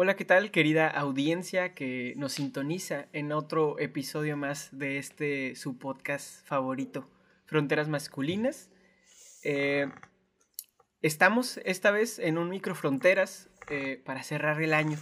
[0.00, 5.76] Hola, ¿qué tal querida audiencia que nos sintoniza en otro episodio más de este su
[5.76, 7.10] podcast favorito,
[7.46, 8.70] Fronteras Masculinas?
[9.42, 9.90] Eh,
[11.02, 14.98] estamos esta vez en un microfronteras eh, para cerrar el año,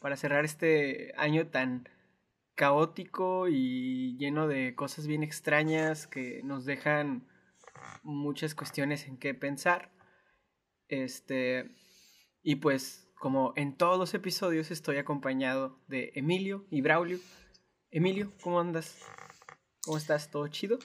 [0.00, 1.88] para cerrar este año tan
[2.56, 7.28] caótico y lleno de cosas bien extrañas que nos dejan
[8.02, 9.92] muchas cuestiones en qué pensar.
[10.88, 11.70] Este,
[12.42, 17.18] y pues como en todos los episodios estoy acompañado de Emilio y Braulio.
[17.90, 18.96] Emilio, ¿cómo andas?
[19.84, 20.30] ¿Cómo estás?
[20.30, 20.78] ¿Todo chido?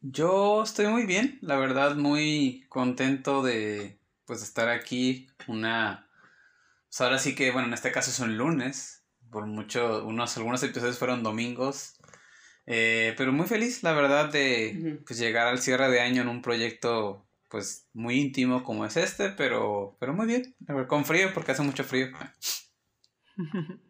[0.00, 6.08] Yo estoy muy bien, la verdad muy contento de pues estar aquí una
[6.88, 10.62] pues ahora sí que bueno, en este caso es un lunes, por mucho unos algunos
[10.62, 12.00] episodios fueron domingos.
[12.66, 16.40] Eh, pero muy feliz, la verdad, de pues, llegar al cierre de año en un
[16.40, 20.54] proyecto pues muy íntimo como es este, pero, pero muy bien.
[20.88, 22.08] Con frío, porque hace mucho frío.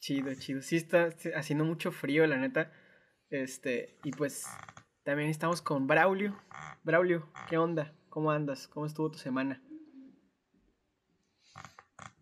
[0.00, 0.62] chido, chido.
[0.62, 2.72] Sí está haciendo mucho frío, la neta.
[3.30, 4.44] Este, y pues
[5.04, 6.38] también estamos con Braulio.
[6.82, 7.94] Braulio, ¿qué onda?
[8.08, 8.68] ¿Cómo andas?
[8.68, 9.62] ¿Cómo estuvo tu semana?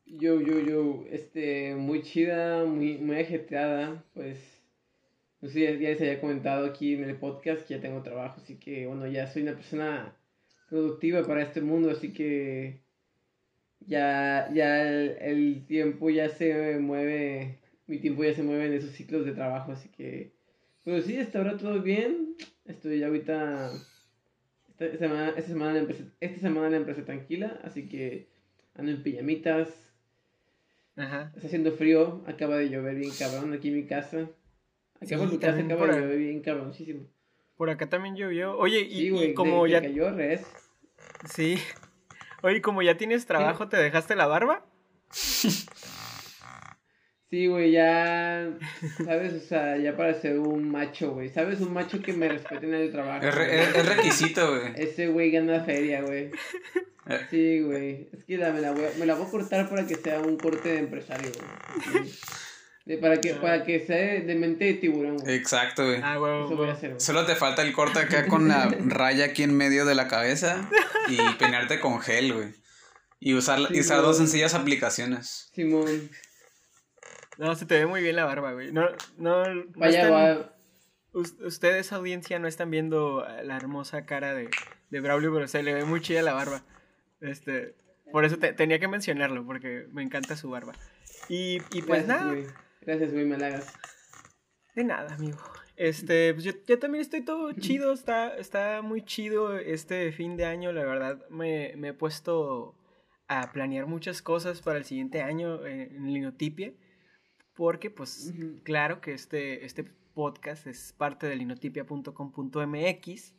[0.07, 4.39] Yo, yo, yo, este, muy chida, muy, muy ajetreada, pues,
[5.41, 8.41] no sé, ya, ya les había comentado aquí en el podcast que ya tengo trabajo,
[8.41, 10.20] así que, bueno, ya soy una persona
[10.71, 12.81] productiva para este mundo, así que
[13.81, 19.27] ya, ya el, tiempo ya se mueve, mi tiempo ya se mueve en esos ciclos
[19.27, 20.33] de trabajo, así que,
[20.85, 23.73] pues sí, hasta ahora todo bien, estoy ahorita,
[24.79, 28.29] esta semana, esta semana, la empecé, esta semana la empecé tranquila, así que
[28.75, 29.93] ando en pijamitas,
[30.95, 31.33] Ajá.
[31.35, 34.31] está haciendo frío, acaba de llover bien cabrón aquí en mi casa,
[35.01, 37.09] acaba, mi casa acaba de llover bien cabroncísimo.
[37.61, 38.57] Por acá también llovió.
[38.57, 39.83] Oye, y, como ya.
[39.83, 40.47] Cayó res.
[41.31, 41.59] Sí.
[42.43, 44.65] Oye, como ya tienes trabajo, ¿te dejaste la barba?
[45.11, 45.67] Sí,
[47.49, 48.51] güey, ya.
[49.05, 49.35] ¿Sabes?
[49.35, 51.29] O sea, ya para ser un macho, güey.
[51.29, 51.61] ¿Sabes?
[51.61, 53.27] Un macho que me respete en el trabajo.
[53.27, 54.73] Es, requisito, güey.
[54.77, 56.31] Ese güey gana feria, güey.
[57.09, 57.27] Eh.
[57.29, 58.09] Sí, güey.
[58.11, 60.21] Es que la, me, la voy a, me la voy a cortar para que sea
[60.21, 61.31] un corte de empresario,
[61.93, 62.11] güey.
[62.97, 66.01] Para que, para que sea de mente de tiburón, Exacto, güey.
[66.03, 66.19] Ah,
[66.99, 70.69] Solo te falta el corte acá con la raya aquí en medio de la cabeza
[71.09, 72.55] y peinarte con gel, güey.
[73.21, 75.51] Y usar, usar dos sencillas aplicaciones.
[75.55, 76.11] Simón.
[77.39, 78.73] No, se te ve muy bien la barba, güey.
[78.73, 79.45] No, no.
[79.77, 80.51] Vaya,
[81.13, 84.49] Ustedes, audiencia, no están viendo la hermosa cara de,
[84.91, 86.63] de Braulio, pero se le ve muy chida la barba.
[87.21, 87.75] Este.
[88.13, 90.73] Por eso tenía que mencionarlo, porque me encanta su barba.
[91.29, 92.35] Y, y pues nada.
[92.81, 95.39] Gracias, güey, me De nada, amigo.
[95.77, 100.45] Este, pues yo, yo, también estoy todo chido, está, está muy chido este fin de
[100.45, 102.77] año, la verdad me, me he puesto
[103.29, 106.75] a planear muchas cosas para el siguiente año en Linotipia,
[107.55, 113.35] porque pues claro que este, este podcast es parte de linotipia.com.mx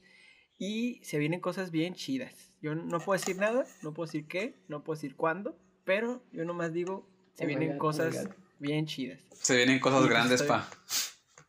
[0.57, 2.53] y se vienen cosas bien chidas.
[2.61, 6.45] Yo no puedo decir nada, no puedo decir qué, no puedo decir cuándo, pero yo
[6.45, 8.29] nomás digo, se oh vienen cosas
[8.61, 9.19] bien chidas.
[9.41, 10.69] Se vienen cosas grandes, pa.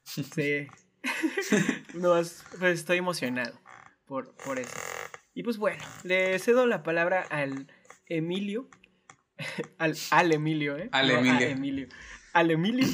[0.04, 0.66] Sí.
[1.94, 2.14] no,
[2.58, 3.58] pues estoy emocionado
[4.06, 4.74] por, por eso.
[5.34, 7.68] Y pues bueno, le cedo la palabra al
[8.06, 8.68] Emilio.
[9.78, 10.88] al, al Emilio, ¿eh?
[10.92, 11.46] Al Emilio.
[11.46, 11.88] Emilio.
[12.32, 12.88] Al Emilio.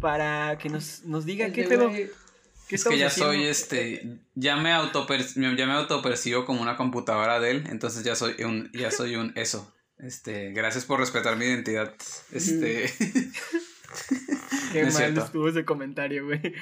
[0.00, 1.90] Para que nos, nos diga qué pedo.
[1.90, 7.50] ¿Qué es que ya soy este, ya me ya me autopercibo como una computadora de
[7.50, 9.74] él, entonces ya soy un, ya soy un eso.
[10.02, 11.94] Este, gracias por respetar mi identidad.
[12.32, 12.92] Este.
[14.72, 16.54] Qué mal estuvo ese comentario, güey.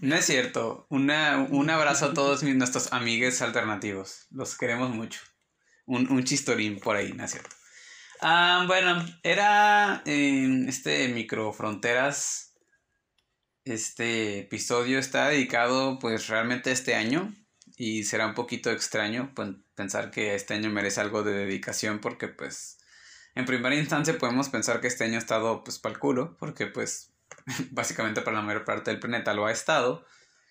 [0.00, 0.86] No es cierto.
[0.90, 4.26] Una, un abrazo a todos nuestros amigues alternativos.
[4.30, 5.20] Los queremos mucho.
[5.86, 7.56] Un, un chistorín por ahí, no es cierto.
[8.20, 12.54] Ah, bueno, era en este microfronteras.
[13.64, 17.34] Este episodio está dedicado pues realmente este año
[17.76, 22.28] y será un poquito extraño pues, pensar que este año merece algo de dedicación porque
[22.28, 22.78] pues
[23.34, 26.66] en primera instancia podemos pensar que este año ha estado pues para el culo, porque
[26.66, 27.12] pues
[27.70, 30.04] básicamente para la mayor parte del planeta lo ha estado,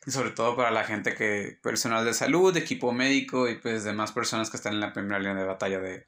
[0.05, 4.11] y sobre todo para la gente que, personal de salud, equipo médico y pues demás
[4.11, 6.07] personas que están en la primera línea de batalla de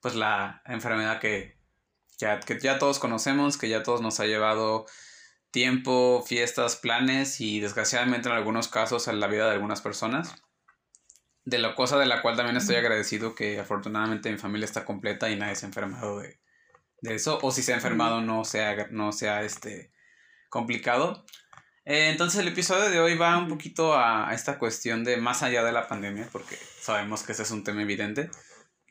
[0.00, 1.58] pues la enfermedad que
[2.16, 4.86] ya, que ya todos conocemos, que ya todos nos ha llevado
[5.50, 10.34] tiempo, fiestas, planes y desgraciadamente en algunos casos en la vida de algunas personas
[11.44, 15.30] de la cosa de la cual también estoy agradecido que afortunadamente mi familia está completa
[15.30, 16.38] y nadie se ha enfermado de,
[17.02, 19.90] eso, o si se ha enfermado no sea, no sea este,
[20.48, 21.24] complicado.
[21.84, 25.64] Eh, entonces el episodio de hoy va un poquito a, esta cuestión de más allá
[25.64, 28.30] de la pandemia, porque sabemos que ese es un tema evidente,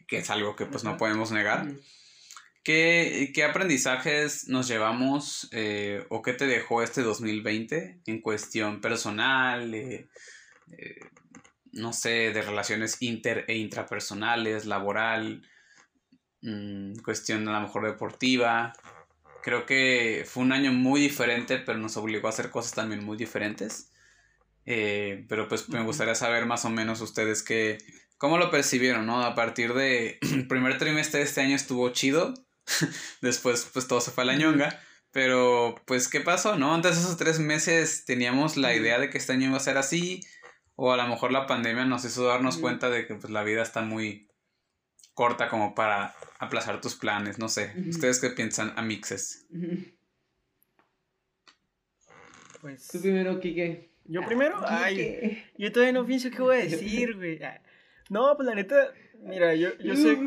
[0.07, 1.67] que es algo que pues no podemos negar,
[2.63, 9.73] ¿Qué, qué aprendizajes nos llevamos eh, o qué te dejó este 2020 en cuestión personal,
[9.73, 10.09] eh,
[10.77, 10.99] eh,
[11.73, 15.47] no sé, de relaciones inter e intrapersonales, laboral,
[16.41, 18.73] mm, cuestión a lo mejor deportiva?
[19.43, 23.17] Creo que fue un año muy diferente, pero nos obligó a hacer cosas también muy
[23.17, 23.91] diferentes.
[25.27, 27.79] pero pues me gustaría saber más o menos ustedes qué,
[28.17, 29.23] cómo lo percibieron, ¿no?
[29.23, 30.19] A partir de
[30.49, 32.33] primer trimestre de este año estuvo chido,
[33.21, 34.79] Después, pues todo se fue a la ñonga.
[35.11, 36.55] Pero, pues, ¿qué pasó?
[36.55, 36.73] ¿No?
[36.73, 39.77] Antes de esos tres meses teníamos la idea de que este año iba a ser
[39.77, 40.21] así.
[40.81, 43.61] O a lo mejor la pandemia nos hizo darnos cuenta de que pues, la vida
[43.61, 44.29] está muy
[45.13, 47.37] corta como para aplazar tus planes.
[47.37, 47.73] No sé.
[47.89, 49.45] ¿Ustedes qué piensan, amixes?
[52.61, 52.87] Pues.
[52.87, 53.89] Tú primero, Kike.
[54.05, 54.61] ¿Yo primero?
[54.65, 57.43] Ay, yo todavía no pienso qué voy a decir, güey.
[57.43, 57.61] Ah,
[58.09, 60.17] no, pues la neta, mira, yo, yo sé.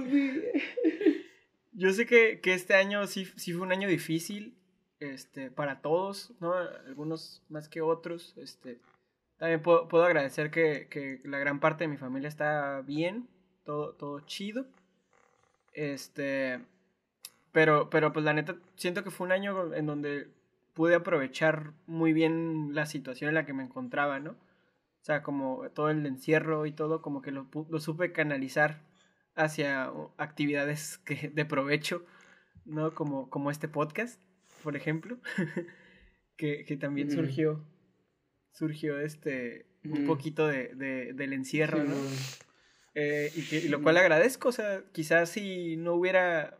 [1.72, 4.58] Yo sé que, este año sí, sí, fue un año difícil
[5.00, 6.52] este, para todos, ¿no?
[6.52, 8.34] Algunos más que otros.
[8.36, 8.82] Este,
[9.42, 13.28] también puedo, puedo agradecer que, la gran parte de mi familia está bien,
[13.64, 14.68] todo, todo chido.
[15.72, 16.60] Este,
[17.50, 20.28] pero, pero pues la neta, siento que fue un año en donde
[20.74, 24.30] pude aprovechar muy bien la situación en la que me encontraba, ¿no?
[24.30, 28.84] O sea, como todo el encierro y todo, como que lo, lo supe canalizar
[29.34, 32.06] hacia actividades que, de provecho,
[32.64, 32.94] ¿no?
[32.94, 34.22] Como, como este podcast,
[34.62, 35.18] por ejemplo,
[36.36, 37.66] que, también surgió,
[38.52, 40.74] surgió este, un poquito de,
[41.14, 41.96] del encierro, ¿no?
[42.94, 46.58] Eh, y, que, lo cual agradezco, o sea, quizás si no hubiera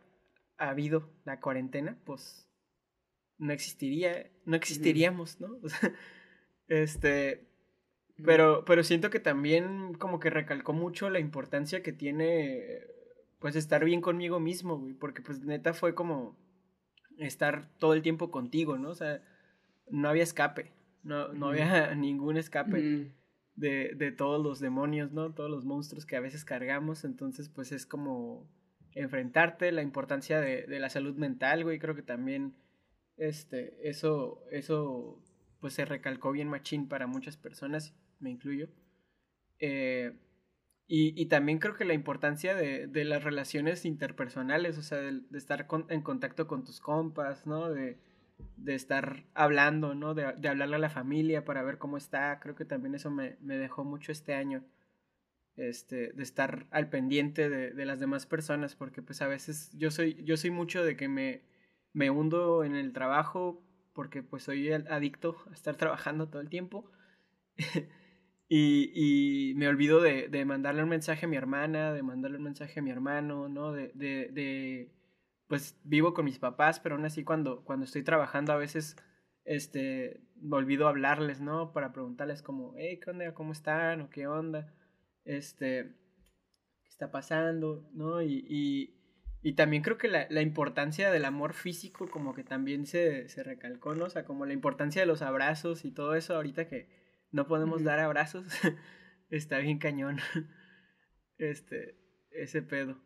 [0.57, 2.49] habido la cuarentena, pues
[3.37, 5.57] no existiría, no existiríamos, ¿no?
[5.63, 5.93] O sea,
[6.67, 7.47] este,
[8.23, 12.87] pero, pero siento que también como que recalcó mucho la importancia que tiene
[13.39, 16.37] pues estar bien conmigo mismo, güey, porque pues neta fue como
[17.17, 18.89] estar todo el tiempo contigo, ¿no?
[18.89, 19.21] O sea,
[19.89, 20.71] no había escape,
[21.03, 23.11] no, no había ningún escape
[23.55, 25.33] de, de todos los demonios, ¿no?
[25.33, 28.49] Todos los monstruos que a veces cargamos, entonces pues es como
[28.93, 32.55] enfrentarte, la importancia de, de la salud mental, güey, creo que también
[33.17, 35.21] este, eso, eso
[35.59, 38.69] pues se recalcó bien machín para muchas personas me incluyo.
[39.59, 40.13] Eh,
[40.85, 46.01] y, también creo que la importancia de, las relaciones interpersonales, o sea, de, estar en
[46.01, 47.71] contacto con tus compas, ¿no?
[47.71, 47.97] De,
[48.65, 50.13] estar hablando, ¿no?
[50.13, 52.39] De, hablarle a la familia para ver cómo está.
[52.39, 54.63] Creo que también eso me, dejó mucho este año.
[55.55, 60.23] Este, de estar al pendiente de, las demás personas, porque pues a veces yo soy,
[60.23, 61.43] yo soy mucho de que me,
[61.93, 63.63] me hundo en el trabajo,
[63.93, 66.91] porque pues soy adicto a estar trabajando todo el tiempo.
[68.55, 72.83] Y, me olvido de, mandarle un mensaje a mi hermana, de mandarle un mensaje a
[72.83, 73.71] mi hermano, ¿no?
[73.71, 74.91] De, de,
[75.47, 78.95] pues vivo con mis papás, pero aún así cuando, cuando estoy trabajando a veces,
[79.45, 81.73] este, me olvido hablarles, ¿no?
[81.73, 83.33] Para preguntarles como, hey, ¿qué onda?
[83.33, 84.01] ¿Cómo están?
[84.01, 84.73] ¿O qué onda?
[85.25, 85.95] Este,
[86.83, 87.89] ¿qué está pasando?
[87.93, 88.21] ¿No?
[88.21, 88.45] Y,
[89.41, 93.43] y, también creo que la, la, importancia del amor físico como que también se, se
[93.43, 94.05] recalcó, ¿no?
[94.05, 96.89] O sea, como la importancia de los abrazos y todo eso ahorita que
[97.31, 98.45] no podemos dar abrazos,
[99.29, 100.19] está bien cañón.
[101.39, 101.97] Este,
[102.31, 103.01] ese pedo.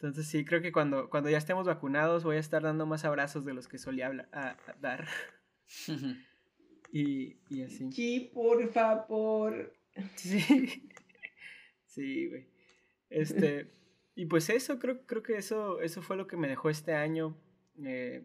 [0.00, 3.44] Entonces sí, creo que cuando, cuando ya estemos vacunados voy a estar dando más abrazos
[3.44, 5.08] de los que solía hablar, a, dar.
[6.92, 7.90] y, y así.
[7.90, 9.74] Sí, por favor.
[10.14, 10.88] Sí.
[11.86, 12.46] Sí, güey.
[13.08, 13.72] Este,
[14.14, 17.36] y pues eso, creo, creo que eso, eso fue lo que me dejó este año.
[17.82, 18.24] Eh,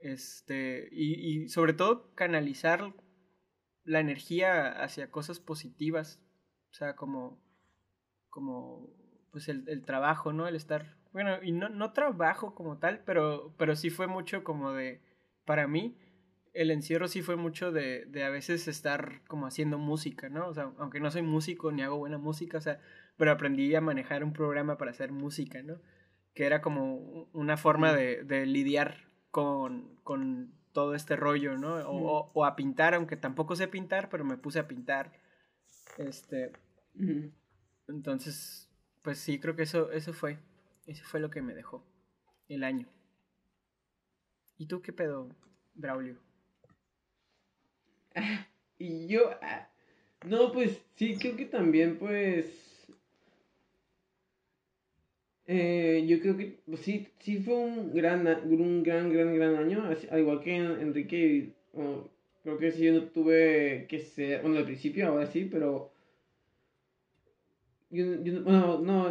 [0.00, 2.94] este, y, y sobre todo canalizar
[3.84, 6.20] la energía hacia cosas positivas,
[6.70, 7.40] o sea, como,
[8.28, 8.90] como,
[9.34, 10.46] pues el, el trabajo, ¿no?
[10.46, 14.72] El estar, bueno, y no, no trabajo como tal, pero, pero sí fue mucho como
[14.72, 15.00] de,
[15.44, 15.98] para mí,
[16.52, 20.46] el encierro sí fue mucho de, de a veces estar como haciendo música, ¿no?
[20.46, 22.78] O sea, aunque no soy músico ni hago buena música, o sea,
[23.16, 25.80] pero aprendí a manejar un programa para hacer música, ¿no?
[26.32, 31.74] Que era como una forma de, de lidiar con, con todo este rollo, ¿no?
[31.88, 35.10] O, a pintar, aunque tampoco sé pintar, pero me puse a pintar.
[35.98, 36.52] Este.
[37.88, 38.70] Entonces,
[39.04, 40.38] pues sí, creo que eso, eso fue.
[40.86, 41.84] Eso fue lo que me dejó
[42.48, 42.88] el año.
[44.56, 45.28] ¿Y tú qué pedo,
[45.74, 46.16] Braulio?
[48.78, 49.30] y yo.
[49.42, 49.68] Ah,
[50.26, 52.86] no, pues sí, creo que también, pues
[55.46, 59.84] eh, yo creo que pues, sí, sí fue un gran, un gran, gran, gran año,
[60.10, 61.52] al igual que Enrique,
[62.42, 65.93] creo que sí yo no tuve que ser, bueno, al principio, ahora sí, pero
[67.94, 69.06] yo, yo, bueno, no,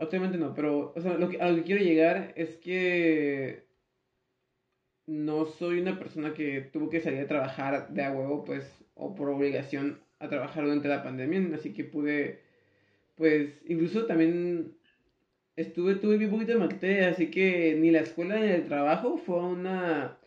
[0.00, 3.66] actualmente no, pero o sea, lo que, a lo que quiero llegar es que
[5.06, 9.14] no soy una persona que tuvo que salir a trabajar de a huevo, pues, o
[9.14, 12.40] por obligación a trabajar durante la pandemia, así que pude,
[13.16, 14.76] pues, incluso también
[15.56, 19.42] estuve, tuve un poquito de materia, así que ni la escuela ni el trabajo fue
[19.42, 20.18] una,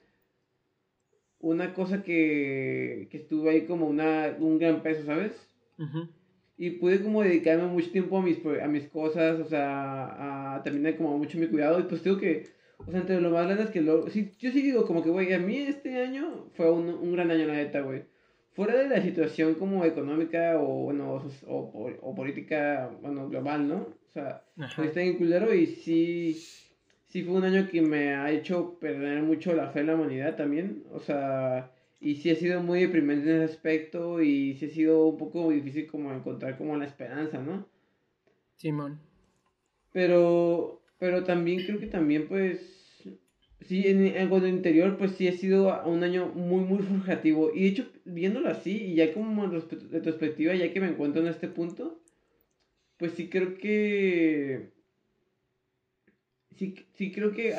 [1.40, 5.32] una cosa que, que estuvo ahí como una, un gran peso, ¿sabes?
[6.60, 10.96] Y pude como dedicarme mucho tiempo a mis, a mis cosas, o sea, a terminar
[10.98, 12.44] como mucho mi cuidado, y pues tengo que
[12.86, 14.10] o sea, entre lo más grande es que lo...
[14.10, 17.30] Sí, yo sí digo como que, güey, a mí este año fue un, un gran
[17.30, 18.04] año, la neta, güey.
[18.54, 23.76] Fuera de la situación como económica o, bueno, o, o, política, bueno, global, ¿no?
[23.78, 24.44] O sea,
[24.84, 26.34] está en culero y sí,
[27.08, 30.36] sí fue un año que me ha hecho perder mucho la fe en la humanidad
[30.36, 30.84] también.
[30.92, 35.08] O sea, y sí ha sido muy deprimente en ese aspecto y sí ha sido
[35.08, 37.68] un poco difícil como encontrar como la esperanza, ¿no?
[38.56, 39.00] Simón.
[39.92, 43.04] Pero pero también creo que también, pues,
[43.62, 47.52] sí, en, en cuanto interior, pues sí ha sido un año muy, muy forjativo.
[47.56, 49.52] Y de hecho, viéndolo así, y ya como en
[49.92, 52.02] retrospectiva, ya que me encuentro en este punto,
[52.98, 54.72] pues sí creo que...
[56.58, 57.56] Sí, sí creo que,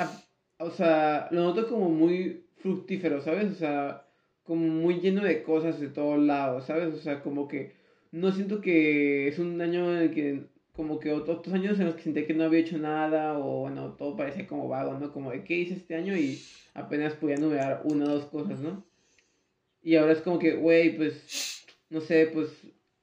[0.58, 3.50] o sea, lo noto como muy fructífero, ¿sabes?
[3.50, 4.06] O sea,
[4.50, 6.92] como muy lleno de cosas de todos lados, ¿sabes?
[6.92, 7.70] O sea, como que
[8.10, 10.42] no siento que es un año en el que
[10.72, 13.92] como que otros, años en los que sentí que no había hecho nada o bueno,
[13.92, 15.12] todo parecía como vago, ¿no?
[15.12, 16.42] Como de qué hice este año y
[16.74, 18.84] apenas podía enumerar una o dos cosas, ¿no?
[19.84, 22.48] Y ahora es como que, güey, pues, no sé, pues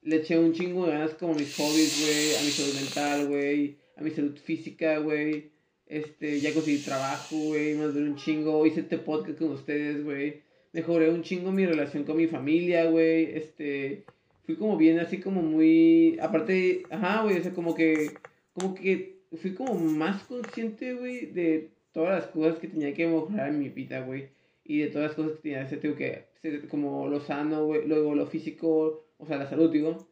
[0.02, 3.28] le eché un chingo de ganas como a mis hobbies, güey, a mi salud mental,
[3.28, 5.50] güey, a mi salud física, güey.
[5.86, 10.46] Este, ya conseguí trabajo, güey, me un chingo, hice este podcast con ustedes, güey.
[10.72, 13.36] Mejoré un chingo mi relación con mi familia, güey.
[13.36, 14.04] Este,
[14.48, 18.12] fui como bien así como muy, aparte, ajá, güey, o sea, como que,
[18.54, 23.50] como que fui como más consciente, güey, de todas las cosas que tenía que mejorar
[23.50, 24.28] en mi vida, güey,
[24.64, 28.14] y de todas las cosas que tenía que hacer, que, como lo sano, güey, luego
[28.14, 30.08] lo físico, o sea, la salud, digo,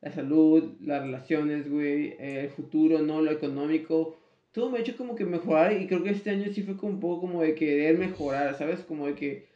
[0.00, 3.20] la salud, las relaciones, güey, el futuro, ¿no?
[3.20, 4.16] Lo económico,
[4.52, 6.94] todo me ha hecho como que mejorar y creo que este año sí fue como
[6.94, 8.80] un poco como de querer mejorar, ¿sabes?
[8.80, 9.46] Como de que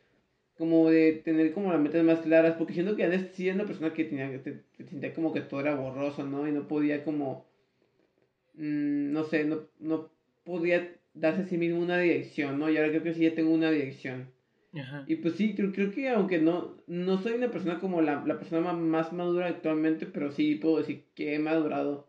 [0.59, 3.67] como de tener como las metas más claras, porque siento que antes sí era una
[3.67, 6.49] persona que tenía, te, sentía como que todo era borroso, ¿no?
[6.49, 7.47] Y no podía como,
[8.55, 10.11] mm, no sé, no, no
[10.43, 12.69] podía darse a sí mismo una dirección, ¿no?
[12.69, 14.31] Y ahora creo que sí ya tengo una dirección.
[14.75, 15.05] Ajá.
[15.07, 18.39] Y pues sí, creo, creo que aunque no, no soy una persona como la, la
[18.39, 22.09] persona más madura actualmente, pero sí puedo decir que he madurado.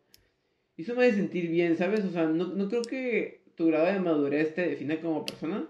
[0.75, 2.03] Y eso me hace sentir bien, ¿sabes?
[2.03, 5.67] O sea, no, no creo que tu grado de madurez te defina como persona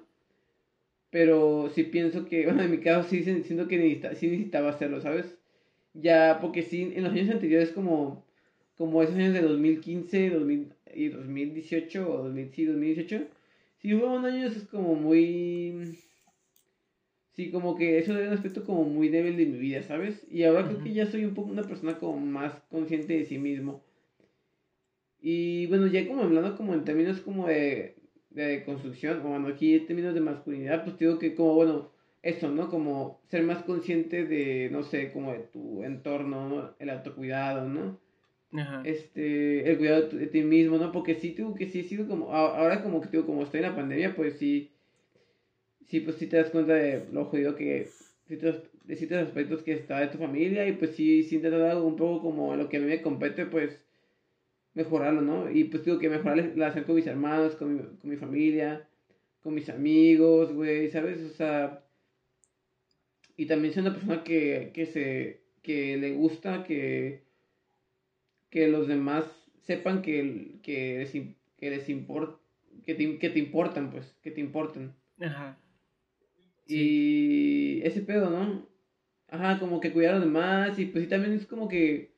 [1.09, 5.01] pero sí pienso que, bueno, en mi caso sí siento que necesita, sí necesitaba hacerlo,
[5.01, 5.37] ¿sabes?
[5.93, 8.25] Ya, porque sí, en los años anteriores como,
[8.77, 13.27] como esos años de 2015 2000, y 2018 o 2000, sí, 2018,
[13.77, 15.97] sí hubo años como muy...
[17.33, 20.25] Sí, como que eso era un aspecto como muy débil de mi vida, ¿sabes?
[20.29, 23.37] Y ahora creo que ya soy un poco una persona como más consciente de sí
[23.37, 23.81] mismo.
[25.21, 27.95] Y bueno, ya como hablando como en términos como de,
[28.29, 32.49] de construcción, o bueno, aquí en términos de masculinidad, pues digo que como, bueno, eso,
[32.49, 32.69] ¿no?
[32.69, 37.99] Como ser más consciente de, no sé, como de tu entorno, el autocuidado, ¿no?
[38.51, 38.81] Ajá.
[38.83, 40.91] Este, el cuidado de ti mismo, ¿no?
[40.91, 43.75] Porque sí, digo que sí, sigo como, ahora como que digo, como estoy en la
[43.75, 44.71] pandemia, pues sí,
[45.85, 47.87] sí, pues sí te das cuenta de lo jodido que,
[48.27, 51.95] de ciertos aspectos que está de tu familia, y pues sí, sí te da un
[51.95, 53.79] poco como lo que a mí me compete, pues
[54.73, 55.49] mejorarlo, ¿no?
[55.49, 58.87] Y pues tengo que mejorar la relación con mis hermanos, con mi, con mi familia,
[59.41, 61.21] con mis amigos, güey, ¿sabes?
[61.21, 61.83] O sea,
[63.37, 67.23] y también soy una persona que, que se, que le gusta que,
[68.49, 69.25] que los demás
[69.61, 72.39] sepan que, que les, que les importa,
[72.85, 74.95] que te, que te importan, pues, que te importan.
[75.19, 75.57] Ajá.
[76.67, 78.67] Y ese pedo, ¿no?
[79.27, 82.11] Ajá, como que cuidar a los demás y pues sí también es como que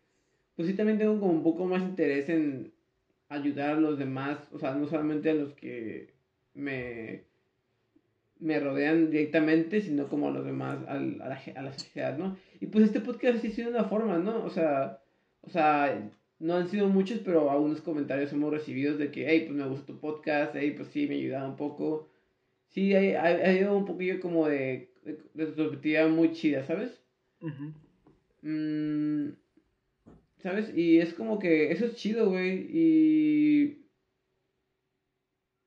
[0.56, 2.72] pues sí también tengo como un poco más interés en
[3.30, 6.14] ayudar a los demás, o sea, no solamente a los que
[6.54, 7.24] me,
[8.40, 12.38] me rodean directamente, sino como a los demás, a, la, a la sociedad, ¿no?
[12.60, 14.44] Y pues este podcast sí ha sido una forma, ¿no?
[14.44, 15.00] O sea,
[15.42, 19.58] o sea, no han sido muchos, pero algunos comentarios hemos recibido de que, hey, pues
[19.58, 22.10] me gustó tu podcast, hey, pues sí, me ayudaba un poco.
[22.70, 27.02] Sí, ha, ha, ido un poquillo como de, de, perspectiva muy chida, ¿sabes?
[27.42, 29.32] Uh
[30.42, 30.76] ¿Sabes?
[30.76, 32.68] Y es como que eso es chido, güey.
[32.72, 33.78] Y...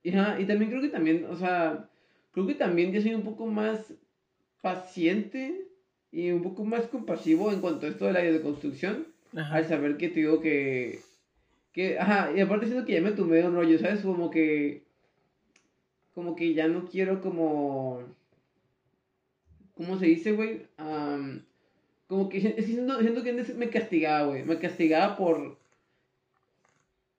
[0.03, 1.89] Y, y también creo que también, o sea,
[2.33, 3.95] creo que también yo soy un poco más
[4.61, 5.67] paciente
[6.13, 9.07] y un poco más compasivo en cuanto a esto de la construcción.
[9.35, 11.01] Al saber que te digo que,
[11.73, 14.01] Que, ajá, y aparte siento que ya me tumbé de un rollo, ¿sabes?
[14.03, 14.85] Como que,
[16.15, 18.03] como que ya no quiero como,
[19.75, 20.67] ¿cómo se dice, güey?
[20.77, 21.45] Am,
[22.15, 24.45] como que siento, siento que me castigaba, güey.
[24.45, 25.59] Me castigaba por,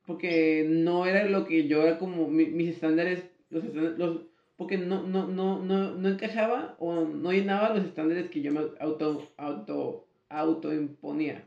[0.05, 3.63] porque no era lo que yo era como mi- mis estándares, los,
[3.97, 4.21] los
[4.55, 8.61] porque no, no, no, no, no encajaba o no llenaba los estándares que yo me
[8.79, 11.45] auto, auto, autoimponía.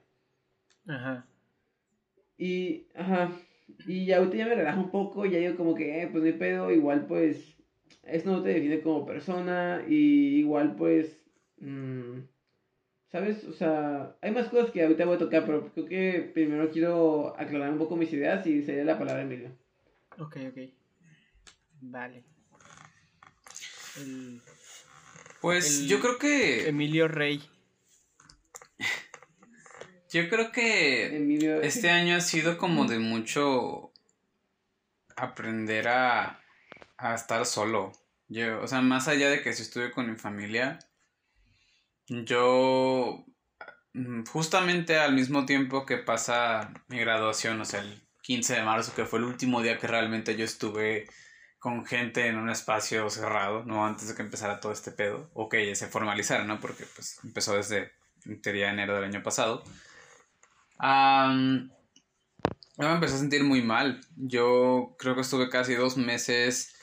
[0.87, 1.27] Ajá.
[2.37, 3.33] Y, ajá,
[3.87, 6.35] y ahorita ya me relajo un poco, ya digo como que, eh, pues no hay
[6.35, 7.57] pedo, igual pues,
[8.03, 11.25] esto no te define como persona, y igual pues,
[11.59, 12.19] mm,
[13.11, 13.45] ¿sabes?
[13.45, 17.39] O sea, hay más cosas que ahorita voy a tocar, pero creo que primero quiero
[17.39, 19.51] aclarar un poco mis ideas y sería la palabra Emilio.
[20.19, 20.59] Ok, ok.
[21.81, 22.25] Vale.
[23.97, 24.41] El
[25.41, 26.69] Pues El- yo creo que.
[26.69, 27.43] Emilio Rey.
[30.11, 33.93] Yo creo que Emilio, este año ha sido como de mucho
[35.17, 36.41] aprender a,
[36.97, 37.93] a estar solo.
[38.29, 40.79] Yo, o sea, más allá de que si estuve con mi familia,
[42.09, 43.25] yo
[43.95, 48.95] mm, justamente al mismo tiempo que pasa mi graduación, o sea, el 15 de marzo,
[48.95, 51.07] que fue el último día que realmente yo estuve
[51.59, 53.85] con gente en un espacio cerrado, ¿no?
[53.85, 56.61] Antes de que empezara todo este pedo, o que se formalizara, ¿no?
[56.61, 57.93] Porque pues empezó desde,
[58.27, 59.65] en teoría, enero del año pasado.
[60.79, 61.71] Am,
[62.77, 64.01] yo me empecé a sentir muy mal.
[64.17, 66.77] Yo creo que estuve casi dos meses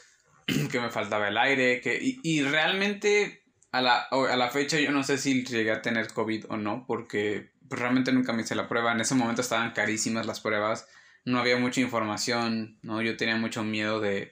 [0.72, 3.45] que me faltaba el aire, que, y realmente
[3.76, 6.86] a la, a la fecha yo no sé si llegué a tener COVID o no,
[6.88, 8.94] porque pues, realmente nunca me hice la prueba.
[8.94, 10.88] En ese momento estaban carísimas las pruebas,
[11.26, 13.02] no había mucha información, ¿no?
[13.02, 14.30] Yo tenía mucho miedo de,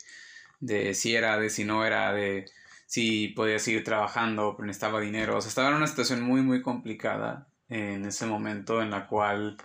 [0.62, 2.46] de si era, de si no era, de
[2.86, 5.38] si podía seguir trabajando, pero necesitaba dinero.
[5.38, 9.58] O sea, estaba en una situación muy, muy complicada en ese momento en la cual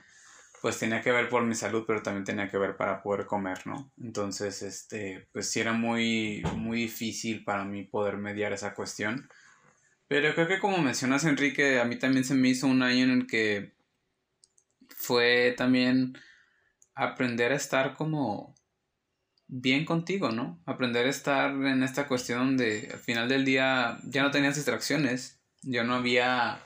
[0.61, 3.64] pues tenía que ver por mi salud, pero también tenía que ver para poder comer,
[3.64, 3.92] ¿no?
[4.02, 9.28] Entonces, este, pues sí era muy, muy difícil para mí poder mediar esa cuestión.
[10.09, 13.11] Pero creo que como mencionas, Enrique, a mí también se me hizo un año en
[13.11, 13.77] el que
[14.88, 16.18] fue también
[16.94, 18.55] aprender a estar como
[19.47, 20.61] bien contigo, ¿no?
[20.66, 25.40] Aprender a estar en esta cuestión donde al final del día ya no tenías distracciones,
[25.62, 26.61] ya no había...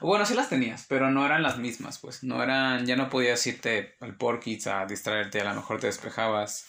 [0.00, 2.22] Bueno, sí las tenías, pero no eran las mismas, pues.
[2.22, 6.66] No eran, ya no podías irte al Porkits a distraerte, a lo mejor te despejabas.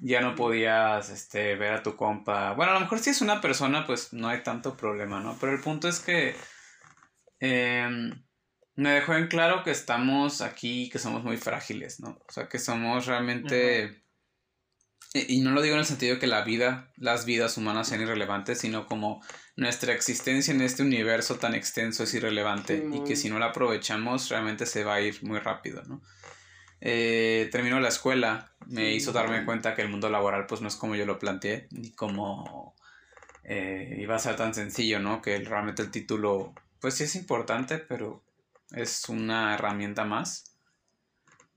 [0.00, 2.52] Ya no podías, este, ver a tu compa.
[2.54, 5.36] Bueno, a lo mejor si es una persona, pues no hay tanto problema, ¿no?
[5.40, 6.36] Pero el punto es que
[7.40, 8.10] em,
[8.76, 12.18] me dejó en claro que estamos aquí, que somos muy frágiles, ¿no?
[12.28, 14.04] O sea, que somos realmente...
[15.14, 17.88] Y y no lo digo en el sentido de que la vida, las vidas humanas
[17.88, 19.22] sean irrelevantes, sino como
[19.56, 24.28] nuestra existencia en este universo tan extenso es irrelevante y que si no la aprovechamos
[24.28, 26.02] realmente se va a ir muy rápido, ¿no?
[26.80, 30.76] Eh, terminó la escuela, me hizo darme cuenta que el mundo laboral pues no es
[30.76, 32.74] como yo lo planteé, ni como
[33.44, 35.22] eh, iba a ser tan sencillo, ¿no?
[35.22, 38.22] Que realmente el título pues sí es importante, pero
[38.70, 40.56] es una herramienta más.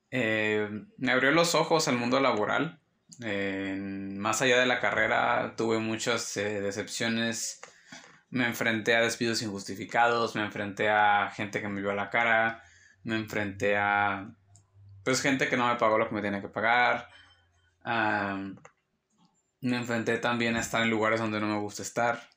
[0.09, 2.79] Eh, me abrió los ojos al mundo laboral.
[3.23, 7.61] Eh, más allá de la carrera, tuve muchas eh, decepciones.
[8.29, 12.63] Me enfrenté a despidos injustificados, me enfrenté a gente que me vio a la cara,
[13.03, 14.33] me enfrenté a
[15.03, 17.09] pues gente que no me pagó lo que me tenía que pagar.
[17.83, 22.29] Me enfrenté también a estar en lugares donde no me gusta estar,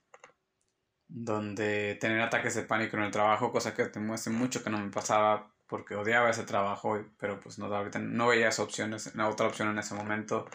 [1.09, 4.79] donde tener ataques de pánico en el trabajo, cosa que te muestre mucho que no
[4.79, 9.47] me pasaba porque odiaba ese trabajo, pero pues no, ahorita no veía esa opción, otra
[9.47, 10.47] opción en ese momento.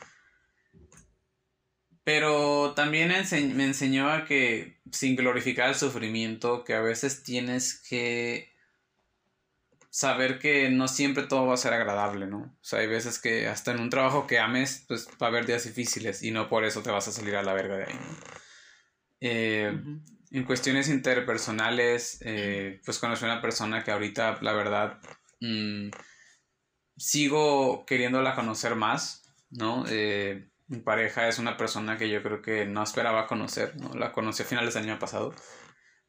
[2.03, 8.48] Pero también me enseñó a que sin glorificar el sufrimiento, que a veces tienes que
[9.89, 12.37] saber que no siempre todo va a ser agradable, ¿no?
[12.37, 15.45] O sea, hay veces que hasta en un trabajo que ames, pues va a haber
[15.45, 17.93] días difíciles y no por eso te vas a salir a la verga de ahí,
[17.93, 18.39] ¿no?
[19.21, 20.01] Eh, Ujú.
[20.31, 24.99] en cuestiones interpersonales, eh, pues conocí a una persona que ahorita, la verdad,
[25.41, 25.89] mm,
[26.95, 29.85] sigo queriéndola conocer más, ¿no?
[29.89, 33.93] Eh, mi pareja es una persona que yo creo que no esperaba conocer, ¿no?
[33.95, 35.33] La conocí a finales del año pasado,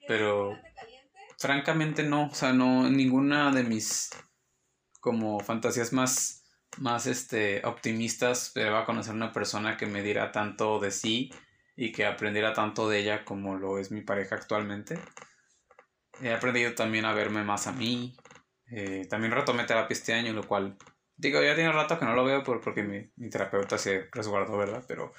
[0.06, 0.58] pero
[1.40, 4.10] francamente no, o sea, no, ninguna de mis
[5.00, 6.44] como fantasías más,
[6.78, 11.32] más este, optimistas esperaba conocer una persona que me diera tanto de sí
[11.76, 14.98] y que aprendiera tanto de ella como lo es mi pareja actualmente.
[16.20, 18.16] He aprendido también a verme más a mí.
[18.66, 20.76] eh, también retomé terapia este año, lo cual,
[21.16, 24.58] digo, ya tiene rato que no lo veo por, porque mi, mi terapeuta se resguardó,
[24.58, 24.84] ¿verdad?
[24.86, 25.12] Pero...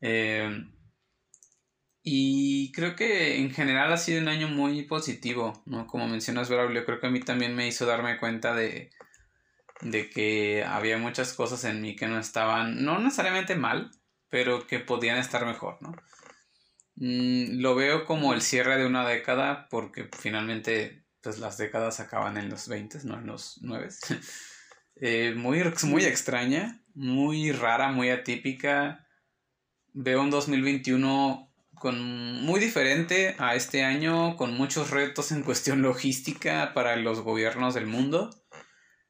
[0.00, 0.50] eh,
[2.02, 5.86] y creo que en general ha sido un año muy positivo, ¿no?
[5.86, 8.90] Como mencionas, Braulio, creo que a mí también me hizo darme cuenta de,
[9.80, 13.90] de que había muchas cosas en mí que no estaban, no necesariamente mal,
[14.28, 15.94] pero que podían estar mejor, ¿no?
[16.96, 22.36] Mm, lo veo como el cierre de una década porque finalmente pues las décadas acaban
[22.36, 23.88] en los 20, no en los 9.
[25.00, 29.06] Eh, muy, muy extraña, muy rara, muy atípica.
[29.92, 31.47] Veo un 2021
[31.78, 37.74] con muy diferente a este año, con muchos retos en cuestión logística para los gobiernos
[37.74, 38.30] del mundo,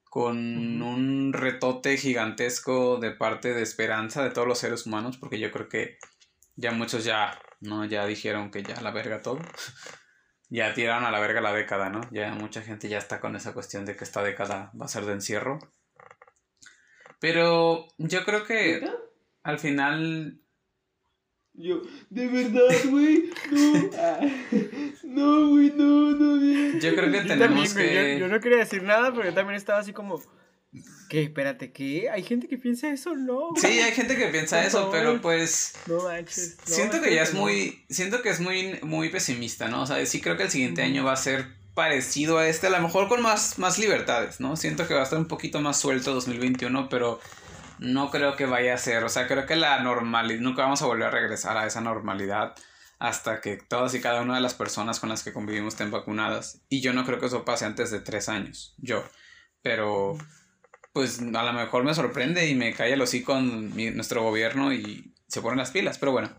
[0.04, 5.50] con un retote gigantesco de parte de esperanza de todos los seres humanos, porque yo
[5.50, 5.98] creo que
[6.57, 7.85] ya muchos ya, ¿no?
[7.85, 9.38] Ya dijeron que ya la verga todo.
[10.50, 12.00] ya tiraron a la verga la década, ¿no?
[12.11, 15.04] Ya mucha gente ya está con esa cuestión de que esta década va a ser
[15.04, 15.59] de encierro.
[17.20, 18.88] Pero yo creo que
[19.42, 20.40] al final
[21.59, 23.90] yo, de verdad, güey, no.
[23.99, 24.21] Ah,
[25.03, 28.18] no, güey, no, no, Yo creo que tenemos que...
[28.21, 30.23] Yo, no quería decir nada, pero yo también estaba así como...
[31.09, 31.25] ¿Qué?
[31.25, 32.11] Espérate, ¿qué?
[32.11, 33.16] ¿Hay gente que piensa eso?
[33.16, 33.51] No.
[33.57, 35.73] Sí, hay gente que piensa eso, pero pues...
[35.87, 36.59] No manches.
[36.64, 37.85] siento que ya es muy...
[37.88, 39.83] Siento que es muy, muy pesimista, ¿no?
[39.83, 42.71] O sea, sí creo que el siguiente año va a ser parecido a este, a
[42.71, 44.57] lo mejor con más, más libertades, ¿no?
[44.57, 47.21] Siento que va a estar un poquito más suelto 2021, pero
[47.79, 50.87] no creo que vaya a ser, o sea, creo que la normalidad, nunca vamos a
[50.87, 52.55] volver a regresar a esa normalidad
[52.99, 56.62] hasta que todas y cada una de las personas con las que convivimos estén vacunadas.
[56.69, 59.05] Y yo no creo que eso pase antes de tres años, yo.
[59.62, 60.17] Pero,
[60.93, 65.14] pues a lo mejor me sorprende y me cae el hocico con nuestro gobierno y
[65.29, 65.99] se ponen las pilas.
[65.99, 66.31] Pero bueno,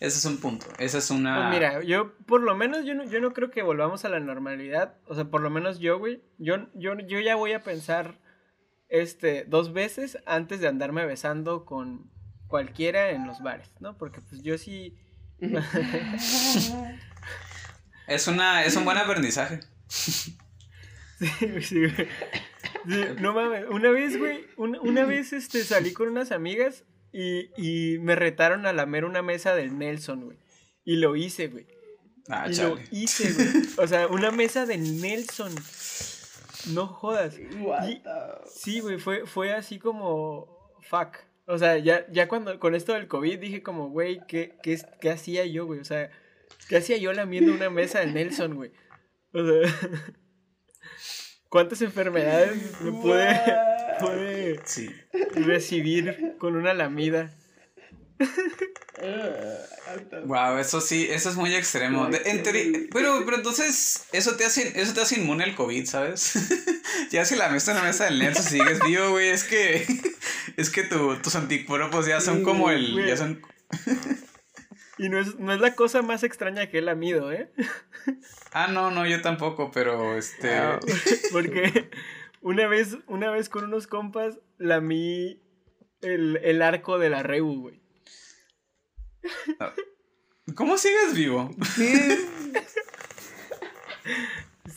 [0.00, 0.66] ese es un punto.
[0.78, 1.48] Esa es una.
[1.48, 4.20] Pues mira, yo por lo menos yo no, yo no creo que volvamos a la
[4.20, 4.96] normalidad.
[5.06, 6.22] O sea, por lo menos yo, güey.
[6.38, 8.18] Yo, yo, yo ya voy a pensar
[8.88, 12.10] este, dos veces antes de andarme besando con
[12.46, 13.96] cualquiera en los bares, ¿no?
[13.98, 14.96] Porque pues yo sí...
[18.08, 19.60] es, una, es un buen aprendizaje.
[19.88, 20.36] sí,
[21.62, 21.82] sí,
[23.20, 28.16] no mames, una vez, güey, una, vez este, salí con unas amigas y, y me
[28.16, 30.38] retaron a lamer una mesa del Nelson, güey.
[30.84, 31.66] Y lo hice, güey.
[32.28, 33.68] Ah, y lo hice, güey.
[33.76, 35.54] O sea, una mesa del Nelson.
[36.74, 37.38] No jodas.
[38.46, 40.72] sí, güey, fue, fue así como.
[40.82, 41.16] Fuck.
[41.46, 45.10] O sea, ya, ya cuando con esto del COVID dije como, güey, ¿qué, qué, qué
[45.10, 45.80] hacía yo, güey?
[45.80, 46.10] O sea,
[46.68, 48.70] ¿qué hacía yo lamiendo una mesa de Nelson, güey?
[49.32, 49.74] O sea,
[51.48, 53.40] ¿cuántas enfermedades me puede,
[53.98, 54.60] puede
[55.34, 57.34] recibir con una lamida?
[60.24, 62.08] Wow, eso sí, eso es muy extremo.
[62.92, 66.34] pero, pero entonces, eso te hace, eso te hace inmune al COVID, ¿sabes?
[67.10, 69.86] ya si la mesa en la mesa del Nelson sigues vivo, güey, es que
[70.56, 73.06] es que tus anticuerpos ya son como el.
[73.06, 73.40] Ya son...
[74.98, 77.50] y no es, no es la cosa más extraña que he lamido, ¿eh?
[78.52, 80.54] ah, no, no, yo tampoco, pero este.
[80.54, 80.80] Ah,
[81.32, 81.90] porque
[82.40, 85.40] una vez, una vez con unos compas lamí
[86.02, 87.87] el, el arco de la Rebu, güey.
[90.54, 91.50] ¿Cómo sigues vivo?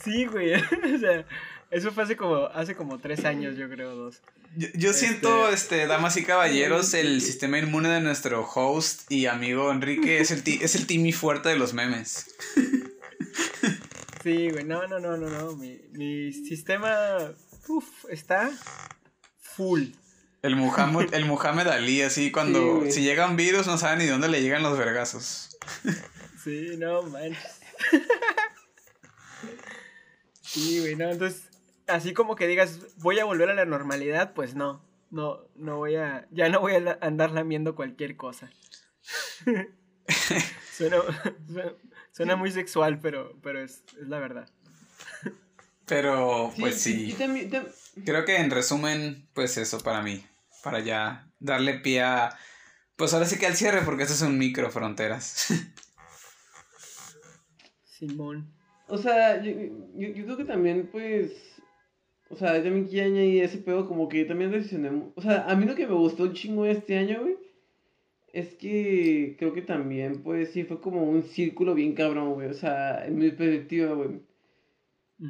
[0.02, 0.54] Sí, güey.
[0.94, 1.26] o sea,
[1.70, 4.20] eso fue hace como, hace como tres años, yo creo, dos.
[4.56, 9.72] Yo, este, siento, este, damas y caballeros, el sistema inmune de nuestro host y amigo
[9.72, 12.34] Enrique es el, es el Timmy fuerte de los memes.
[14.22, 15.56] Sí, güey, no, no, no, no, no.
[15.56, 17.34] Mi, mi sistema
[17.68, 18.50] uf, está
[19.40, 19.84] full.
[20.42, 24.28] El Muhammad, el Muhammad Ali, así cuando si llega un virus no saben ni dónde
[24.28, 25.56] le llegan los vergazos.
[26.42, 27.60] Sí, no manches.
[30.40, 31.48] Sí, güey, no, entonces,
[31.86, 35.96] así como que digas, voy a volver a la normalidad, pues no, no, no voy
[35.96, 38.50] a, ya no voy a andar lamiendo cualquier cosa.
[40.72, 40.98] suena,
[42.10, 44.50] suena, muy sexual, pero, pero es, es la verdad.
[45.86, 47.16] Pero, pues sí.
[48.04, 50.24] Creo que en resumen, pues eso para mí
[50.62, 52.36] para ya darle pie a...
[52.96, 55.48] Pues ahora sí que al cierre, porque esto son micro fronteras.
[57.84, 58.52] Simón.
[58.88, 59.52] O sea, yo,
[59.96, 61.32] creo que también, pues...
[62.30, 64.90] O sea, yo también quiero añadir ese pedo como que también decisioné...
[65.14, 67.36] O sea, a mí lo que me gustó un chingo este año, güey,
[68.32, 72.48] es que creo que también, pues sí, fue como un círculo bien cabrón, güey.
[72.48, 74.20] O sea, en mi perspectiva, güey.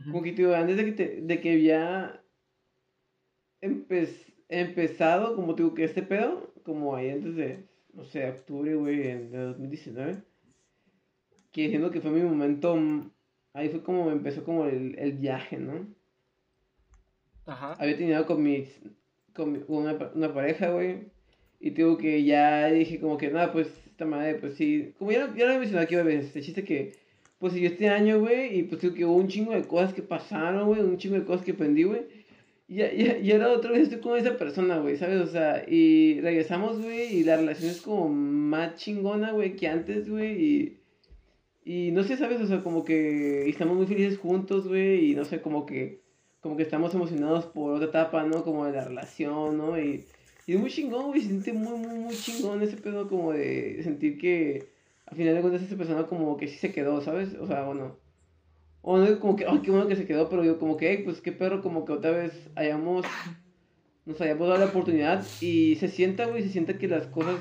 [0.07, 2.25] Como que, tío, antes de que, te, de que ya
[3.61, 8.99] empecé empezado, como digo, que este pedo, como ahí antes de, no sé, octubre, güey,
[8.99, 10.23] de 2019,
[11.51, 12.79] que siendo que fue mi momento,
[13.55, 15.87] ahí fue como empezó como el, el viaje, ¿no?
[17.47, 17.73] Ajá.
[17.79, 18.69] Había tenido con mi,
[19.33, 21.11] con una, una pareja, güey,
[21.59, 25.35] y digo que ya dije como que, nada, pues, esta madre, pues sí, como ya,
[25.35, 26.93] ya lo he mencionado aquí, güey, este chiste que,
[27.39, 30.03] pues, yo este año, güey, y pues digo que hubo un chingo de cosas que
[30.03, 32.22] pasaron, güey, un chingo de cosas que aprendí, güey,
[32.73, 35.21] Y, y, y ahora otra vez estoy con esa persona, güey, ¿sabes?
[35.21, 40.09] O sea, y regresamos, güey, y la relación es como más chingona, güey, que antes,
[40.09, 40.79] güey, y...
[41.65, 42.41] Y no sé, ¿sabes?
[42.41, 46.01] O sea, como que estamos muy felices juntos, güey, y no sé, como que
[46.41, 48.43] como que estamos emocionados por otra etapa, ¿no?
[48.43, 49.79] Como de la relación, ¿no?
[49.79, 50.05] Y,
[50.47, 53.81] y es muy chingón, güey, se siente muy, muy, muy chingón ese pedo como de
[53.85, 54.67] sentir que
[55.07, 57.35] al final de cuentas esa persona como que sí se quedó, ¿sabes?
[57.35, 57.97] O sea, bueno,
[58.83, 61.03] o no como que, ay, qué bueno que se quedó, pero yo como que, hey,
[61.05, 63.07] pues qué perro, como que otra vez hayamos,
[64.05, 67.37] nos hayamos dado la oportunidad y se sienta, güey, se sienta que las cosas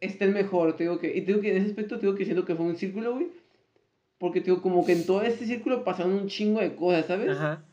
[0.00, 2.24] estén mejor, te digo que, y te digo que en ese aspecto te digo que
[2.24, 3.28] siento que fue un círculo, güey,
[4.18, 7.30] porque, digo, como que en todo este círculo pasaron un chingo de cosas, ¿sabes?
[7.30, 7.64] Ajá.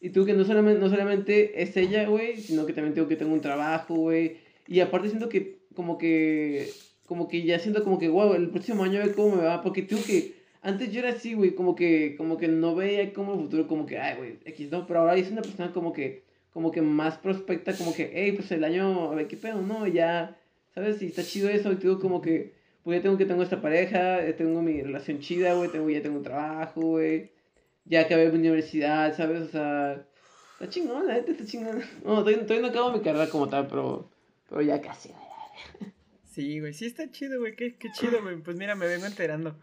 [0.00, 3.16] Y tú que no solamente, no solamente es ella, güey, sino que también tengo que
[3.16, 4.38] tengo un trabajo, güey.
[4.66, 6.70] Y aparte siento que, como que,
[7.06, 9.62] como que ya siento como que, wow, el próximo año a ver cómo me va.
[9.62, 13.34] Porque tengo que, antes yo era así, güey, como que, como que no veía como
[13.34, 14.86] el futuro, como que, ay, güey, X, no.
[14.86, 18.50] Pero ahora es una persona como que, como que más prospecta, como que, hey, pues
[18.52, 19.86] el año, a ver qué pedo, ¿no?
[19.86, 20.38] Ya,
[20.74, 21.00] ¿sabes?
[21.02, 24.24] Y está chido eso, y digo como que pues ya tengo que tengo esta pareja,
[24.24, 27.30] ya tengo mi relación chida, güey, tengo, ya tengo trabajo, güey,
[27.84, 29.42] ya acabé mi universidad, ¿sabes?
[29.42, 30.06] O sea,
[30.54, 31.82] está chingón, la gente está chingón.
[32.04, 34.10] No, todavía, no acabo mi carrera como tal, pero,
[34.48, 35.92] pero ya casi, güey.
[36.24, 38.36] Sí, güey, sí está chido, güey, qué, qué chido, güey.
[38.36, 39.56] Pues mira, me vengo enterando,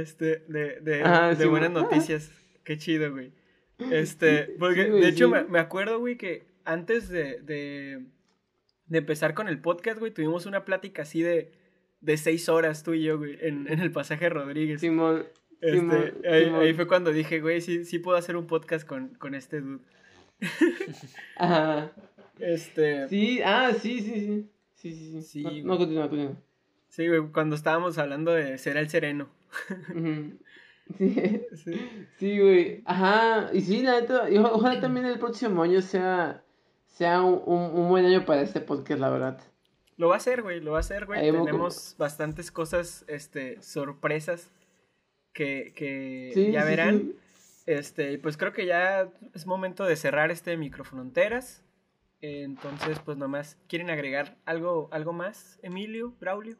[0.00, 2.30] este, de, de, ah, de buenas noticias.
[2.64, 3.32] Qué chido, güey.
[3.90, 8.04] Este, porque de hecho me, me, acuerdo, güey, que antes de, de,
[8.86, 11.50] de empezar con el podcast, güey, tuvimos una plática así de
[12.02, 14.80] de seis horas tú y yo, güey, en, en el pasaje Rodríguez.
[14.80, 15.24] Simón.
[15.60, 19.60] Este, ahí, fue cuando dije, güey, sí, sí puedo hacer un podcast con, con este
[19.60, 19.84] dude.
[21.36, 21.92] Ajá.
[22.40, 23.08] Este.
[23.08, 24.50] Sí, ah, sí, sí, sí.
[24.74, 25.22] Sí, sí, sí.
[25.22, 26.36] sí no, continúa, continúa.
[26.88, 29.28] Sí, güey, cuando estábamos hablando de Será el Sereno.
[30.98, 31.40] sí.
[32.18, 32.40] sí.
[32.40, 32.82] güey.
[32.84, 33.50] Ajá.
[33.52, 36.44] Y sí, la neta, ojalá también el próximo año sea,
[36.86, 39.40] sea un, un buen año para este podcast, la verdad.
[39.96, 41.20] Lo va a hacer, güey, lo va a hacer, güey.
[41.20, 44.50] Tenemos bastantes cosas, este, sorpresas
[45.32, 47.12] que, que ya verán.
[47.66, 51.62] Este, pues creo que ya es momento de cerrar este microfronteras.
[52.20, 56.56] Entonces, pues nomás, ¿quieren agregar algo, algo más, Emilio, Braulio?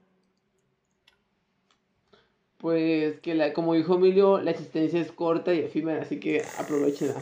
[2.62, 7.20] Pues que la, como dijo Emilio, la existencia es corta y efímera, así que aprovechenla.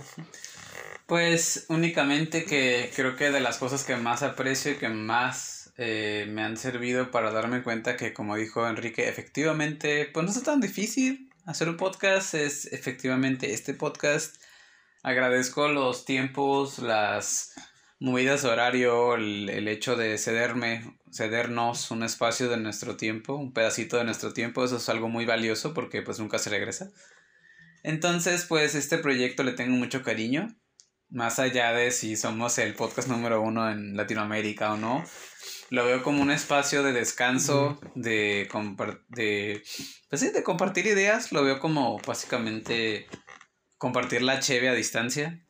[1.07, 6.27] Pues únicamente que creo que de las cosas que más aprecio y que más eh,
[6.29, 10.61] me han servido para darme cuenta que, como dijo Enrique, efectivamente, pues no es tan
[10.61, 14.37] difícil hacer un podcast, es efectivamente este podcast.
[15.03, 17.55] Agradezco los tiempos, las
[18.01, 23.53] movidas de horario, el, el, hecho de cederme, cedernos un espacio de nuestro tiempo, un
[23.53, 26.91] pedacito de nuestro tiempo, eso es algo muy valioso porque pues nunca se regresa.
[27.83, 30.49] Entonces, pues este proyecto le tengo mucho cariño,
[31.11, 35.05] más allá de si somos el podcast número uno en Latinoamérica o no,
[35.69, 38.49] lo veo como un espacio de descanso, de,
[39.09, 39.63] de,
[40.09, 43.07] pues de compartir ideas, lo veo como básicamente
[43.77, 45.45] compartir la cheve a distancia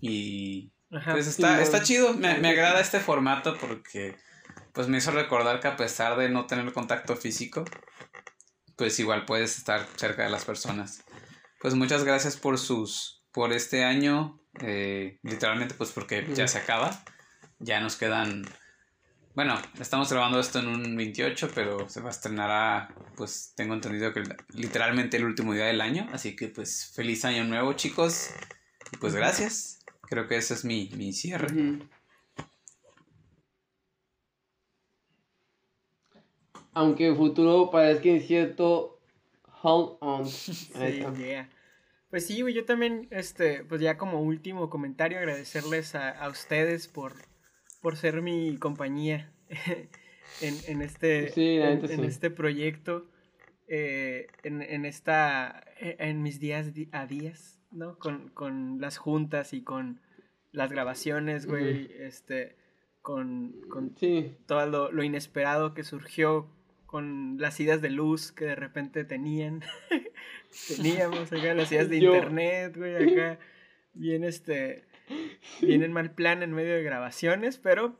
[0.00, 4.16] y pues está, está chido, me, me agrada este formato porque
[4.72, 7.64] pues me hizo recordar que a pesar de no tener contacto físico,
[8.76, 11.04] pues igual puedes estar cerca de las personas.
[11.60, 17.02] Pues muchas gracias por sus, por este año, eh, literalmente pues porque ya se acaba,
[17.58, 18.44] ya nos quedan
[19.38, 24.12] bueno, estamos grabando esto en un 28, pero se va a estrenar pues tengo entendido
[24.12, 26.08] que literalmente el último día del año.
[26.12, 28.30] Así que pues feliz año nuevo chicos.
[28.90, 29.77] Y pues gracias.
[30.08, 31.48] Creo que ese es mi, mi cierre.
[36.72, 39.00] Aunque el futuro parezca incierto,
[39.62, 40.26] hold on.
[40.28, 41.02] Sí,
[42.10, 47.14] Pues sí, yo también, este, pues ya como último comentario, agradecerles a, a ustedes por
[47.80, 49.32] por ser mi compañía
[50.40, 53.08] en, en, este, en, este proyecto,
[53.68, 57.98] eh, en, en, esta, en mis días a días, ¿no?
[57.98, 60.00] Con, con las juntas y con
[60.52, 62.56] las grabaciones, güey, este,
[63.02, 63.94] con, con
[64.46, 66.50] todo lo, lo, inesperado que surgió,
[66.86, 69.62] con las ideas de luz que de repente tenían,
[70.76, 73.38] teníamos acá, las ideas de internet, güey, acá,
[73.92, 74.88] bien, este,
[75.60, 77.98] Vienen mal plan en medio de grabaciones, pero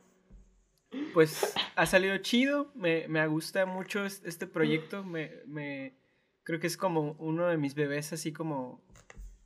[1.13, 2.71] pues ha salido chido.
[2.75, 5.03] Me, me gusta mucho este proyecto.
[5.03, 5.97] Me, me,
[6.43, 8.83] creo que es como uno de mis bebés, así como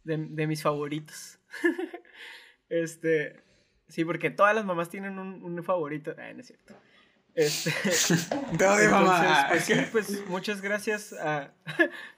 [0.04, 1.40] de, de mis favoritos.
[2.70, 3.42] este,
[3.88, 6.16] sí, porque todas las mamás tienen un, un favorito.
[6.18, 6.76] Ah, no es cierto.
[7.36, 7.72] Este,
[8.52, 9.48] entonces, mamá.
[9.50, 11.54] Pues sí, pues muchas gracias a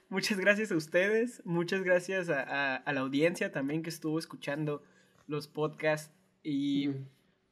[0.08, 4.82] muchas gracias a ustedes, muchas gracias a, a, a la audiencia también que estuvo escuchando
[5.26, 6.90] los podcasts y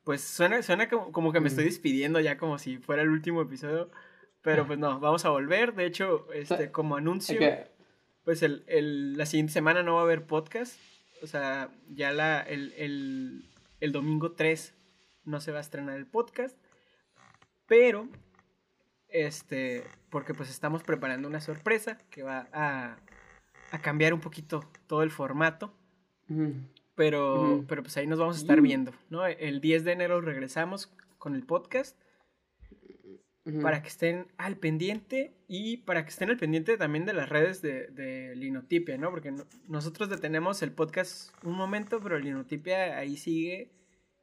[0.05, 3.91] pues suena, suena como, que me estoy despidiendo ya como si fuera el último episodio,
[4.43, 5.75] pero pues no, vamos a volver.
[5.75, 7.41] De hecho, este, como anuncio,
[8.25, 10.79] pues el, la siguiente semana no va a haber podcast.
[11.23, 13.45] O sea, ya la, el,
[13.81, 14.75] el domingo 3
[15.25, 16.57] no se va a estrenar el podcast.
[17.67, 18.09] Pero,
[19.09, 22.99] este, porque pues estamos preparando una sorpresa que va a,
[23.71, 25.75] a cambiar un poquito todo el formato.
[26.95, 29.27] Pero, pero pues ahí nos vamos a estar viendo, ¿no?
[29.27, 31.99] El 10 de enero regresamos con el podcast.
[33.61, 37.61] Para que estén al pendiente y para que estén al pendiente también de las redes
[37.61, 39.11] de, de Linotipia, ¿no?
[39.11, 39.35] Porque
[39.69, 43.71] nosotros detenemos el podcast un momento, pero Linotipia ahí sigue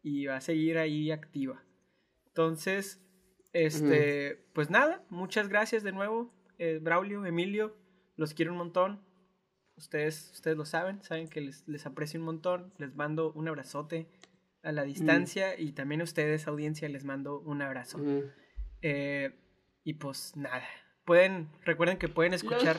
[0.01, 1.63] y va a seguir ahí activa.
[2.25, 2.99] Entonces,
[3.53, 7.75] este, pues nada, muchas gracias de nuevo, eh, Braulio, Emilio,
[8.15, 9.01] los quiero un montón.
[9.75, 12.73] Ustedes, ustedes lo saben, saben que les, aprecio un montón.
[12.77, 14.07] Les mando un abrazote
[14.61, 17.99] a la distancia y también a ustedes, audiencia, les mando un abrazo.
[18.81, 19.31] Eh,
[19.83, 20.63] y pues nada,
[21.05, 22.77] pueden, recuerden que pueden escuchar.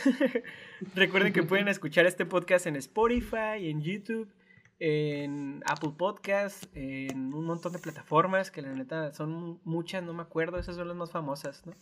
[0.94, 4.32] recuerden que pueden escuchar este podcast en Spotify, en YouTube,
[4.78, 10.22] en Apple Podcast, en un montón de plataformas que la neta son muchas, no me
[10.22, 11.74] acuerdo, esas son las más famosas, ¿no?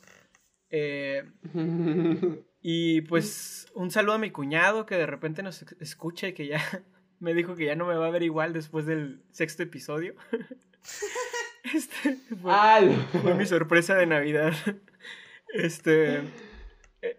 [0.71, 1.23] Eh,
[2.61, 6.61] y pues un saludo a mi cuñado que de repente nos escucha y que ya
[7.21, 10.15] me dijo que ya no me va a ver igual después del sexto episodio.
[11.65, 12.13] Este
[13.23, 14.53] fue, mi sorpresa de Navidad.
[15.55, 16.21] Este.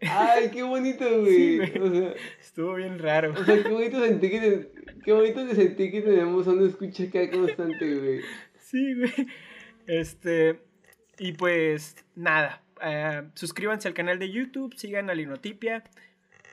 [0.01, 1.61] Ay, qué bonito, güey.
[2.39, 3.33] estuvo bien raro.
[3.33, 4.71] O sea, qué bonito sentí que,
[5.03, 8.21] qué bonito que sentí que tenemos una escucha acá constante, güey.
[8.59, 9.11] Sí, güey.
[9.87, 10.61] Este.
[11.17, 12.61] Y pues, nada.
[12.81, 15.85] Eh, suscríbanse al canal de YouTube, sigan a Linotipia,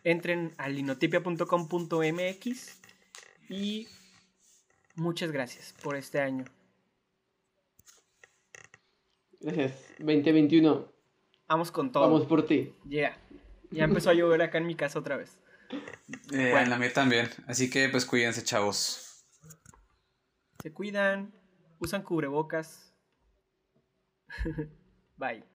[0.04, 2.80] entren a linotipia.com.mx
[3.48, 3.88] y
[4.94, 6.44] muchas gracias por este año.
[9.42, 9.94] Gracias.
[9.98, 10.92] 2021.
[11.48, 12.04] Vamos con todo.
[12.04, 12.74] Vamos por ti.
[12.84, 13.18] Ya.
[13.70, 15.38] Ya empezó a llover acá en mi casa otra vez.
[15.70, 16.58] Eh, bueno.
[16.60, 17.28] En la mía también.
[17.46, 19.24] Así que pues cuídense, chavos.
[20.62, 21.34] Se cuidan,
[21.78, 22.94] usan cubrebocas.
[25.16, 25.44] Bye.